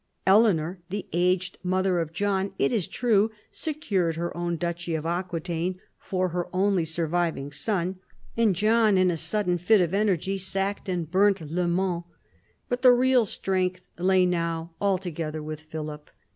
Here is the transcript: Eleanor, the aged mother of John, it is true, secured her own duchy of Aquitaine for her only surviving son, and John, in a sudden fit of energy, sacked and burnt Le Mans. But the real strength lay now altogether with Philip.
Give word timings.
Eleanor, 0.25 0.79
the 0.89 1.05
aged 1.13 1.59
mother 1.61 1.99
of 1.99 2.11
John, 2.11 2.53
it 2.57 2.73
is 2.73 2.87
true, 2.87 3.29
secured 3.51 4.15
her 4.15 4.35
own 4.35 4.57
duchy 4.57 4.95
of 4.95 5.05
Aquitaine 5.05 5.79
for 5.99 6.29
her 6.29 6.47
only 6.51 6.83
surviving 6.85 7.51
son, 7.51 7.99
and 8.35 8.55
John, 8.55 8.97
in 8.97 9.11
a 9.11 9.15
sudden 9.17 9.59
fit 9.59 9.79
of 9.79 9.93
energy, 9.93 10.39
sacked 10.39 10.89
and 10.89 11.11
burnt 11.11 11.39
Le 11.39 11.67
Mans. 11.67 12.05
But 12.67 12.81
the 12.81 12.91
real 12.93 13.25
strength 13.25 13.83
lay 13.99 14.25
now 14.25 14.71
altogether 14.81 15.43
with 15.43 15.61
Philip. 15.61 16.09